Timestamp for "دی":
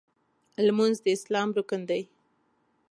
1.89-2.01